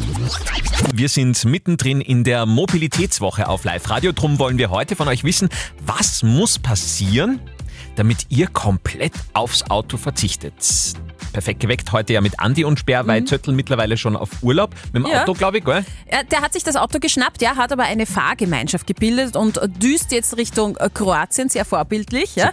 Wir 0.94 1.10
sind 1.10 1.44
mittendrin 1.44 2.00
in 2.00 2.24
der 2.24 2.46
Mobilitätswoche 2.46 3.46
auf 3.46 3.64
Live-Radio. 3.64 4.12
Drum 4.12 4.38
wollen 4.38 4.56
wir 4.56 4.70
heute 4.70 4.96
von 4.96 5.06
euch 5.06 5.22
wissen, 5.22 5.50
was 5.84 6.22
muss 6.22 6.58
passieren, 6.58 7.40
damit 7.96 8.26
ihr 8.28 8.46
komplett 8.46 9.14
aufs 9.32 9.68
Auto 9.70 9.96
verzichtet. 9.96 10.52
Perfekt 11.32 11.60
geweckt 11.60 11.92
heute 11.92 12.12
ja 12.14 12.20
mit 12.22 12.40
Andi 12.40 12.64
und 12.64 12.78
Sperr, 12.78 13.06
weil 13.06 13.24
Zöttl 13.24 13.52
mittlerweile 13.52 13.98
schon 13.98 14.16
auf 14.16 14.30
Urlaub 14.42 14.74
mit 14.92 15.04
dem 15.04 15.10
Ja. 15.10 15.22
Auto, 15.22 15.34
glaube 15.34 15.58
ich, 15.58 15.64
gell? 15.64 15.84
Der 16.30 16.40
hat 16.40 16.54
sich 16.54 16.64
das 16.64 16.76
Auto 16.76 16.98
geschnappt, 16.98 17.42
ja, 17.42 17.56
hat 17.56 17.72
aber 17.72 17.82
eine 17.82 18.06
Fahrgemeinschaft 18.06 18.86
gebildet 18.86 19.36
und 19.36 19.60
düst 19.82 20.12
jetzt 20.12 20.38
Richtung 20.38 20.78
äh, 20.78 20.88
Kroatien, 20.92 21.50
sehr 21.50 21.66
vorbildlich. 21.66 22.36
Ja. 22.36 22.52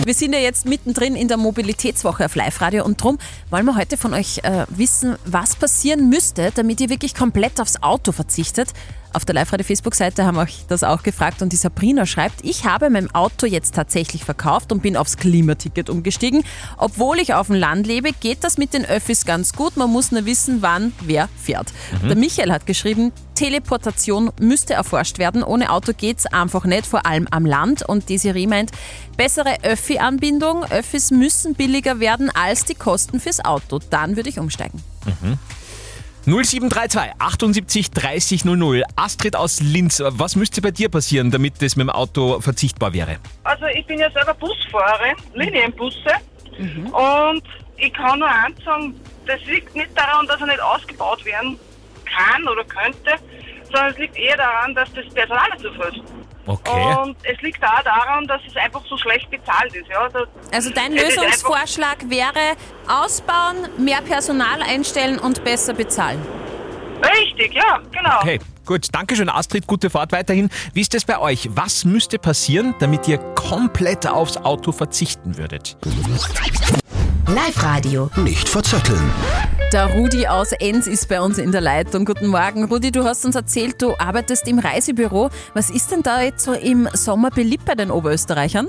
Wir 0.04 0.14
sind 0.14 0.32
ja 0.32 0.38
jetzt 0.38 0.66
mittendrin 0.66 1.14
in 1.16 1.28
der 1.28 1.36
Mobilitätswoche 1.36 2.24
auf 2.24 2.34
Live-Radio 2.34 2.84
und 2.84 3.02
drum 3.02 3.18
wollen 3.50 3.66
wir 3.66 3.76
heute 3.76 3.96
von 3.96 4.14
euch 4.14 4.38
äh, 4.42 4.64
wissen, 4.68 5.16
was 5.24 5.56
passieren 5.56 6.08
müsste, 6.08 6.50
damit 6.54 6.80
ihr 6.80 6.88
wirklich 6.88 7.14
komplett 7.14 7.60
aufs 7.60 7.82
Auto 7.82 8.12
verzichtet. 8.12 8.72
Auf 9.12 9.24
der 9.24 9.34
Live-Radio-Facebook-Seite 9.34 10.24
haben 10.24 10.36
wir 10.36 10.42
euch 10.42 10.64
das 10.68 10.84
auch 10.84 11.02
gefragt 11.02 11.42
und 11.42 11.52
die 11.52 11.56
Sabrina 11.56 12.06
schreibt, 12.06 12.44
ich 12.44 12.64
habe 12.64 12.90
mein 12.90 13.12
Auto 13.12 13.44
jetzt 13.44 13.74
tatsächlich 13.74 14.24
verkauft 14.24 14.70
und 14.70 14.82
bin 14.82 14.96
aufs 14.96 15.16
Klimaticket 15.16 15.90
umgestiegen. 15.90 16.44
Obwohl 16.76 17.18
ich 17.18 17.34
auf 17.34 17.48
dem 17.48 17.56
Land 17.56 17.88
lebe, 17.88 18.12
geht 18.12 18.44
das 18.44 18.56
mit 18.56 18.72
den 18.72 18.84
Öffis 18.84 19.24
ganz 19.24 19.52
gut. 19.52 19.76
Man 19.76 19.90
muss 19.90 20.12
nur 20.12 20.26
wissen, 20.26 20.62
wann 20.62 20.92
wer 21.00 21.28
fährt. 21.42 21.72
Der 22.08 22.14
Michael 22.14 22.52
hat 22.52 22.66
geschrieben, 22.66 23.12
Teleportation 23.34 24.30
müsste 24.38 24.74
erforscht 24.74 25.18
werden. 25.18 25.42
Ohne 25.42 25.70
Auto 25.70 25.92
geht's 25.96 26.26
einfach 26.26 26.64
nicht, 26.64 26.86
vor 26.86 27.04
allem 27.04 27.26
am 27.30 27.46
Land. 27.46 27.82
Und 27.82 28.08
Desiree 28.10 28.46
meint, 28.46 28.70
bessere 29.16 29.56
Öffi-Anbindung. 29.62 30.64
Öffis 30.64 31.10
müssen 31.10 31.54
billiger 31.54 31.98
werden 31.98 32.30
als 32.30 32.64
die 32.64 32.74
Kosten 32.74 33.18
fürs 33.18 33.44
Auto. 33.44 33.80
Dann 33.90 34.16
würde 34.16 34.28
ich 34.28 34.38
umsteigen. 34.38 34.80
0732 36.26 37.12
78 37.18 37.90
30 37.90 38.44
00. 38.44 38.82
Astrid 38.96 39.36
aus 39.36 39.60
Linz, 39.60 40.02
was 40.04 40.36
müsste 40.36 40.60
bei 40.60 40.70
dir 40.70 40.88
passieren, 40.88 41.30
damit 41.30 41.62
das 41.62 41.76
mit 41.76 41.86
dem 41.86 41.90
Auto 41.90 42.40
verzichtbar 42.40 42.92
wäre? 42.92 43.16
Also 43.44 43.66
ich 43.66 43.86
bin 43.86 43.98
ja 43.98 44.10
selber 44.10 44.34
Busfahrerin, 44.34 45.16
Linienbusse. 45.34 46.14
Und 46.58 47.42
ich 47.78 47.92
kann 47.94 48.18
nur 48.18 48.28
eins 48.28 48.62
sagen, 48.64 48.94
das 49.26 49.40
liegt 49.46 49.74
nicht 49.74 49.90
daran, 49.96 50.26
dass 50.26 50.40
er 50.40 50.46
nicht 50.46 50.60
ausgebaut 50.60 51.24
werden 51.24 51.58
kann 52.04 52.46
oder 52.48 52.64
könnte, 52.64 53.12
sondern 53.64 53.92
es 53.92 53.98
liegt 53.98 54.18
eher 54.18 54.36
daran, 54.36 54.74
dass 54.74 54.92
das 54.92 55.06
Personal 55.14 55.48
viel 55.58 55.70
ist. 55.70 56.02
Okay. 56.46 56.96
Und 57.02 57.16
es 57.22 57.40
liegt 57.42 57.62
auch 57.62 57.82
daran, 57.82 58.26
dass 58.26 58.40
es 58.46 58.56
einfach 58.56 58.82
so 58.88 58.96
schlecht 58.96 59.30
bezahlt 59.30 59.74
ist. 59.74 59.88
Ja? 59.88 60.00
Also, 60.00 60.18
Also 60.52 60.70
dein 60.70 60.92
Lösungsvorschlag 60.92 62.08
wäre 62.08 62.56
ausbauen, 62.88 63.68
mehr 63.78 64.00
Personal 64.02 64.62
einstellen 64.62 65.18
und 65.18 65.44
besser 65.44 65.74
bezahlen. 65.74 66.20
Richtig, 67.02 67.54
ja, 67.54 67.80
genau. 67.92 68.18
Okay, 68.20 68.40
gut. 68.66 68.88
Dankeschön, 68.92 69.28
Astrid. 69.28 69.66
Gute 69.66 69.88
Fahrt 69.88 70.12
weiterhin. 70.12 70.50
Wie 70.74 70.82
ist 70.82 70.94
es 70.94 71.04
bei 71.04 71.18
euch? 71.18 71.48
Was 71.52 71.84
müsste 71.84 72.18
passieren, 72.18 72.74
damit 72.78 73.08
ihr 73.08 73.18
komplett 73.34 74.06
aufs 74.06 74.36
Auto 74.36 74.72
verzichten 74.72 75.38
würdet? 75.38 75.76
Live-Radio. 77.26 78.10
Nicht 78.16 78.48
verzetteln. 78.48 79.12
Der 79.72 79.86
Rudi 79.86 80.26
aus 80.26 80.50
Enns 80.52 80.86
ist 80.88 81.08
bei 81.08 81.20
uns 81.20 81.38
in 81.38 81.52
der 81.52 81.60
Leitung. 81.60 82.04
Guten 82.04 82.26
Morgen. 82.26 82.64
Rudi, 82.64 82.90
du 82.90 83.04
hast 83.04 83.24
uns 83.24 83.36
erzählt, 83.36 83.80
du 83.80 83.94
arbeitest 83.98 84.48
im 84.48 84.58
Reisebüro. 84.58 85.30
Was 85.54 85.70
ist 85.70 85.92
denn 85.92 86.02
da 86.02 86.22
jetzt 86.22 86.44
so 86.44 86.52
im 86.54 86.88
Sommer 86.92 87.30
beliebt 87.30 87.64
bei 87.66 87.74
den 87.76 87.90
Oberösterreichern? 87.90 88.68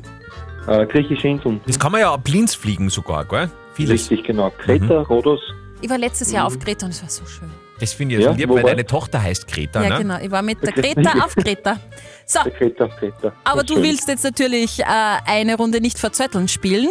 Äh, 0.67 0.85
griechische 0.85 1.27
Inseln. 1.27 1.59
Das 1.65 1.79
kann 1.79 1.91
man 1.91 2.01
ja 2.01 2.13
ab 2.13 2.27
Linz 2.27 2.53
fliegen 2.53 2.89
sogar, 2.91 3.25
gell? 3.25 3.49
Vieles. 3.73 4.11
Richtig, 4.11 4.25
genau. 4.25 4.51
Kreta, 4.51 5.01
Rhodos. 5.01 5.39
Ich 5.81 5.89
war 5.89 5.97
letztes 5.97 6.31
Jahr 6.31 6.45
auf 6.45 6.59
Kreta 6.59 6.85
und 6.85 6.91
es 6.91 7.01
war 7.01 7.09
so 7.09 7.25
schön. 7.25 7.49
Das 7.79 7.93
finde 7.93 8.15
ich 8.17 8.21
Ja, 8.23 8.31
lieb, 8.33 8.47
wo 8.49 8.53
weil 8.55 8.63
war- 8.63 8.69
deine 8.69 8.85
Tochter 8.85 9.23
heißt 9.23 9.47
Greta, 9.47 9.81
Ja, 9.81 9.89
ne? 9.89 9.97
genau. 9.97 10.19
Ich 10.21 10.29
war 10.29 10.43
mit 10.43 10.61
der 10.61 10.69
Okay. 10.69 10.93
Greta 10.93 11.25
auf 11.25 11.35
Kreta. 11.35 11.79
So, 12.27 12.41
Der 12.43 12.51
Kreta, 12.51 12.87
Kreta. 12.87 13.31
aber 13.43 13.63
du 13.63 13.73
schön. 13.73 13.83
willst 13.83 14.07
jetzt 14.07 14.23
natürlich 14.23 14.79
äh, 14.81 14.83
eine 15.25 15.55
Runde 15.57 15.81
nicht 15.81 15.97
verzötteln 15.97 16.47
spielen. 16.47 16.89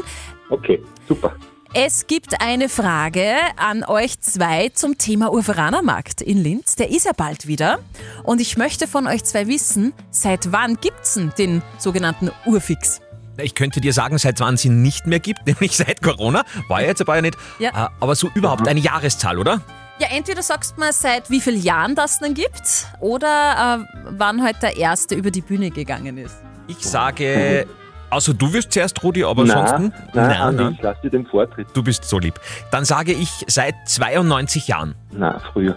Okay, 0.49 0.83
super. 1.07 1.37
Es 1.73 2.09
gibt 2.09 2.41
eine 2.41 2.69
Frage 2.69 3.37
an 3.57 3.85
euch 3.85 4.21
zwei 4.21 4.71
zum 4.71 4.99
Thema 4.99 5.33
Urveranermarkt 5.33 6.21
in 6.21 6.39
Linz. 6.43 6.75
Der 6.75 6.91
ist 6.91 7.07
ja 7.07 7.13
bald 7.17 7.47
wieder. 7.47 7.79
Und 8.25 8.41
ich 8.41 8.57
möchte 8.57 8.89
von 8.89 9.07
euch 9.07 9.23
zwei 9.23 9.47
wissen, 9.47 9.93
seit 10.11 10.51
wann 10.51 10.79
gibt's 10.81 11.15
denn 11.15 11.33
den 11.39 11.63
sogenannten 11.79 12.33
Urfix? 12.45 13.01
Ich 13.37 13.55
könnte 13.55 13.81
dir 13.81 13.93
sagen, 13.93 14.19
seit 14.19 14.41
wann 14.41 14.55
es 14.55 14.65
ihn 14.65 14.83
nicht 14.83 15.07
mehr 15.07 15.21
gibt, 15.21 15.47
nämlich 15.47 15.77
seit 15.77 16.03
Corona. 16.03 16.43
War 16.67 16.81
ja 16.83 16.89
jetzt 16.89 17.03
aber 17.03 17.15
ja 17.15 17.23
nicht. 17.23 17.37
Ja. 17.61 17.87
Äh, 17.87 17.89
Aber 18.01 18.17
so 18.17 18.29
überhaupt 18.35 18.67
eine 18.67 18.81
Jahreszahl, 18.81 19.39
oder? 19.39 19.61
Ja, 20.01 20.09
entweder 20.11 20.43
sagst 20.43 20.73
du 20.77 20.81
mal, 20.81 20.93
seit 20.93 21.31
wie 21.31 21.41
vielen 21.41 21.63
Jahren 21.63 21.95
das 21.95 22.19
denn 22.19 22.35
gibt, 22.35 22.89
oder 22.99 23.87
äh, 23.87 24.09
wann 24.11 24.43
halt 24.43 24.61
der 24.63 24.77
Erste 24.77 25.15
über 25.15 25.31
die 25.31 25.43
Bühne 25.43 25.71
gegangen 25.71 26.19
ist. 26.19 26.35
Ich 26.67 26.79
sage. 26.79 27.69
Also 28.11 28.33
du 28.33 28.53
wirst 28.53 28.73
zuerst, 28.73 29.03
Rudi, 29.03 29.25
aber 29.25 29.45
Nein, 29.45 29.57
ansonsten. 29.57 29.93
nein, 30.15 30.37
Andi, 30.41 30.75
ich 30.75 30.83
lasse 30.83 31.01
dir 31.03 31.11
den 31.11 31.27
Vortritt. 31.27 31.69
Du 31.75 31.83
bist 31.83 32.05
so 32.05 32.19
lieb. 32.19 32.35
Dann 32.73 32.85
sage 32.85 33.13
ich 33.13 33.45
seit 33.47 33.75
92 33.87 34.69
Jahren. 34.69 34.95
Na, 35.13 35.39
früher. 35.53 35.77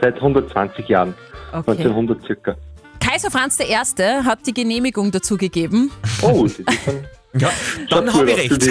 Seit 0.00 0.16
120 0.16 0.88
Jahren. 0.88 1.14
Okay. 1.52 1.70
1900 1.72 2.22
circa. 2.24 2.56
Kaiser 3.00 3.30
Franz 3.30 3.58
I. 3.60 3.74
hat 4.24 4.46
die 4.46 4.54
Genehmigung 4.54 5.10
dazu 5.12 5.36
gegeben. 5.36 5.90
Oh, 6.22 6.42
das 6.44 6.58
ist 6.58 6.68
dann... 6.86 7.06
Ja, 7.38 7.50
dann 7.90 8.10
habe 8.14 8.30
ich 8.30 8.50
recht. 8.50 8.70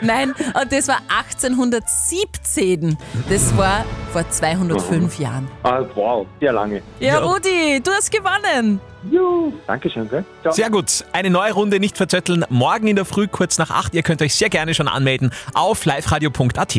Nein, 0.00 0.30
und 0.30 0.72
das 0.72 0.88
war 0.88 0.98
1817. 1.08 2.96
Das 3.28 3.54
war 3.58 3.84
vor 4.10 4.28
205 4.28 5.18
Jahren. 5.18 5.48
Ah, 5.62 5.82
wow, 5.94 6.26
sehr 6.40 6.52
lange. 6.52 6.82
Ja, 6.98 7.18
Rudi, 7.18 7.80
du 7.82 7.90
hast 7.92 8.10
gewonnen. 8.10 8.80
Jo, 9.10 9.52
Dankeschön, 9.66 10.08
gell? 10.10 10.24
Ciao. 10.42 10.52
Sehr 10.52 10.68
gut. 10.68 11.06
Eine 11.12 11.30
neue 11.30 11.52
Runde 11.52 11.80
nicht 11.80 11.96
verzötteln. 11.96 12.44
Morgen 12.50 12.86
in 12.86 12.96
der 12.96 13.06
Früh 13.06 13.28
kurz 13.28 13.56
nach 13.56 13.70
8. 13.70 13.94
Ihr 13.94 14.02
könnt 14.02 14.20
euch 14.20 14.34
sehr 14.34 14.50
gerne 14.50 14.74
schon 14.74 14.88
anmelden 14.88 15.30
auf 15.54 15.86
liveradio.at. 15.86 16.76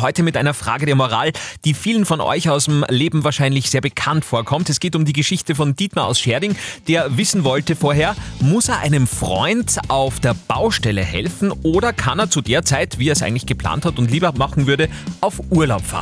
Heute 0.00 0.22
mit 0.22 0.36
einer 0.36 0.54
Frage 0.54 0.86
der 0.86 0.94
Moral, 0.94 1.32
die 1.64 1.74
vielen 1.74 2.04
von 2.04 2.20
euch 2.20 2.48
aus 2.48 2.66
dem 2.66 2.84
Leben 2.88 3.24
wahrscheinlich 3.24 3.70
sehr 3.70 3.80
bekannt 3.80 4.24
vorkommt. 4.24 4.70
Es 4.70 4.78
geht 4.78 4.94
um 4.94 5.04
die 5.04 5.12
Geschichte 5.12 5.56
von 5.56 5.74
Dietmar 5.74 6.06
aus 6.06 6.20
Scherding, 6.20 6.56
der 6.86 7.16
wissen 7.16 7.42
wollte 7.44 7.74
vorher, 7.74 8.14
muss 8.40 8.68
er 8.68 8.78
einem 8.78 9.06
Freund 9.06 9.78
auf 9.88 10.20
der 10.20 10.34
Baustelle 10.46 11.02
helfen 11.02 11.52
oder 11.62 11.92
kann 11.92 12.18
er 12.18 12.30
zu 12.30 12.40
der 12.40 12.64
Zeit, 12.64 12.98
wie 12.98 13.08
er 13.08 13.12
es 13.12 13.22
eigentlich 13.22 13.46
geplant 13.46 13.84
hat 13.84 13.98
und 13.98 14.10
lieber 14.10 14.32
machen 14.36 14.66
würde, 14.66 14.88
auf 15.20 15.40
Urlaub 15.50 15.84
fahren? 15.84 15.93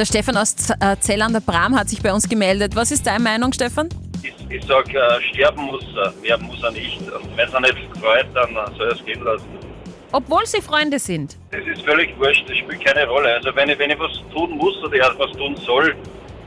Der 0.00 0.06
Stefan 0.06 0.34
aus 0.38 0.56
Z- 0.56 0.78
äh, 0.80 0.96
Zell 0.98 1.20
an 1.20 1.34
der 1.34 1.40
Bram 1.40 1.78
hat 1.78 1.90
sich 1.90 2.00
bei 2.00 2.10
uns 2.10 2.26
gemeldet. 2.26 2.74
Was 2.74 2.90
ist 2.90 3.06
deine 3.06 3.22
Meinung, 3.22 3.52
Stefan? 3.52 3.90
Ich, 4.22 4.32
ich 4.48 4.64
sag, 4.64 4.88
äh, 4.94 4.98
sterben 5.30 5.60
muss 5.66 5.84
er, 5.94 6.14
mehr 6.22 6.38
muss 6.38 6.62
er 6.62 6.70
nicht. 6.70 7.02
Und 7.02 7.36
wenn 7.36 7.46
es 7.46 7.52
er 7.52 7.60
nicht 7.60 7.76
freut, 8.00 8.24
dann 8.32 8.48
soll 8.78 8.86
er 8.88 8.92
es 8.94 9.04
gehen 9.04 9.22
lassen. 9.22 9.44
Obwohl 10.12 10.46
sie 10.46 10.62
Freunde 10.62 10.98
sind. 10.98 11.36
Das 11.50 11.60
ist 11.66 11.82
völlig 11.84 12.18
wurscht, 12.18 12.48
das 12.48 12.56
spielt 12.56 12.82
keine 12.82 13.06
Rolle. 13.08 13.34
Also 13.34 13.54
wenn 13.54 13.68
ich, 13.68 13.78
wenn 13.78 13.90
ich 13.90 13.98
was 13.98 14.12
tun 14.32 14.56
muss 14.56 14.74
oder 14.82 14.96
er 14.96 15.12
was 15.18 15.32
tun 15.32 15.54
soll, 15.66 15.94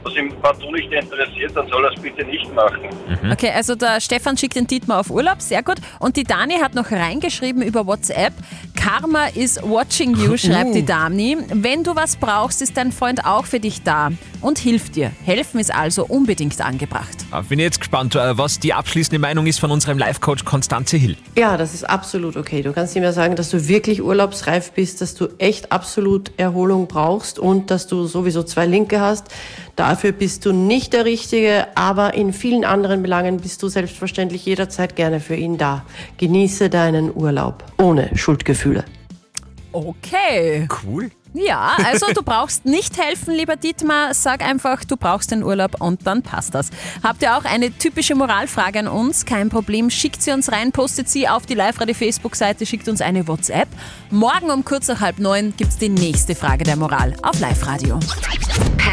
was 0.04 0.14
ihm 0.16 0.32
partout 0.42 0.70
nicht 0.72 0.92
interessiert, 0.92 1.52
dann 1.54 1.66
soll 1.68 1.84
er 1.84 1.92
es 1.92 2.00
bitte 2.00 2.24
nicht 2.24 2.52
machen. 2.54 2.88
Okay, 3.32 3.50
also 3.54 3.74
der 3.74 4.00
Stefan 4.00 4.36
schickt 4.36 4.56
den 4.56 4.66
Dietmar 4.66 5.00
auf 5.00 5.10
Urlaub, 5.10 5.40
sehr 5.40 5.62
gut. 5.62 5.76
Und 5.98 6.16
die 6.16 6.24
Dani 6.24 6.54
hat 6.60 6.74
noch 6.74 6.90
reingeschrieben 6.90 7.62
über 7.62 7.86
WhatsApp. 7.86 8.32
Karma 8.76 9.26
is 9.34 9.58
watching 9.62 10.14
you, 10.16 10.36
schreibt 10.36 10.70
Uh. 10.70 10.74
die 10.74 10.84
Dani. 10.84 11.38
Wenn 11.52 11.82
du 11.84 11.96
was 11.96 12.16
brauchst, 12.16 12.60
ist 12.60 12.76
dein 12.76 12.92
Freund 12.92 13.24
auch 13.24 13.46
für 13.46 13.60
dich 13.60 13.82
da 13.82 14.10
und 14.42 14.58
hilft 14.58 14.96
dir. 14.96 15.10
Helfen 15.24 15.58
ist 15.58 15.74
also 15.74 16.04
unbedingt 16.04 16.60
angebracht. 16.60 17.16
Ah, 17.30 17.40
Bin 17.40 17.58
jetzt 17.58 17.80
gespannt, 17.80 18.14
äh, 18.14 18.36
was 18.36 18.58
die 18.60 18.74
abschließende 18.74 19.18
Meinung 19.18 19.46
ist 19.46 19.58
von 19.58 19.70
unserem 19.70 19.96
Live-Coach 19.96 20.44
Konstanze 20.44 20.98
Hill. 20.98 21.16
Ja, 21.38 21.56
das 21.56 21.72
ist 21.72 21.84
absolut 21.88 22.36
okay. 22.36 22.62
Du 22.62 22.72
kannst 22.72 22.94
ihm 22.94 23.02
ja 23.02 23.12
sagen, 23.12 23.36
dass 23.36 23.48
du 23.50 23.66
wirklich 23.68 24.02
urlaubsreif 24.02 24.72
bist, 24.72 25.00
dass 25.00 25.14
du 25.14 25.28
echt 25.38 25.72
absolut 25.72 26.32
Erholung 26.36 26.86
brauchst 26.86 27.38
und 27.38 27.70
dass 27.70 27.86
du 27.86 28.04
sowieso 28.06 28.42
zwei 28.42 28.66
Linke 28.66 29.00
hast. 29.00 29.28
Dafür 29.94 30.10
bist 30.10 30.44
du 30.44 30.52
nicht 30.52 30.92
der 30.92 31.04
Richtige, 31.04 31.68
aber 31.76 32.14
in 32.14 32.32
vielen 32.32 32.64
anderen 32.64 33.00
Belangen 33.00 33.36
bist 33.36 33.62
du 33.62 33.68
selbstverständlich 33.68 34.44
jederzeit 34.44 34.96
gerne 34.96 35.20
für 35.20 35.36
ihn 35.36 35.56
da. 35.56 35.84
Genieße 36.16 36.68
deinen 36.68 37.14
Urlaub 37.14 37.62
ohne 37.78 38.10
Schuldgefühle. 38.16 38.84
Okay. 39.70 40.66
Cool. 40.82 41.12
Ja, 41.32 41.76
also 41.84 42.06
du 42.12 42.24
brauchst 42.24 42.64
nicht 42.64 43.00
helfen, 43.00 43.34
lieber 43.34 43.54
Dietmar. 43.54 44.14
Sag 44.14 44.44
einfach, 44.44 44.82
du 44.82 44.96
brauchst 44.96 45.30
den 45.30 45.44
Urlaub 45.44 45.80
und 45.80 46.04
dann 46.08 46.22
passt 46.22 46.56
das. 46.56 46.70
Habt 47.04 47.22
ihr 47.22 47.36
auch 47.36 47.44
eine 47.44 47.70
typische 47.70 48.16
Moralfrage 48.16 48.80
an 48.80 48.88
uns? 48.88 49.24
Kein 49.24 49.48
Problem, 49.48 49.90
schickt 49.90 50.22
sie 50.22 50.32
uns 50.32 50.50
rein, 50.50 50.72
postet 50.72 51.08
sie 51.08 51.28
auf 51.28 51.46
die 51.46 51.54
Live-Radio-Facebook-Seite, 51.54 52.66
schickt 52.66 52.88
uns 52.88 53.00
eine 53.00 53.28
WhatsApp. 53.28 53.68
Morgen 54.10 54.50
um 54.50 54.64
kurz 54.64 54.88
nach 54.88 55.00
halb 55.00 55.20
neun 55.20 55.54
gibt's 55.56 55.76
die 55.76 55.88
nächste 55.88 56.34
Frage 56.34 56.64
der 56.64 56.74
Moral 56.74 57.14
auf 57.22 57.38
Live-Radio. 57.38 58.00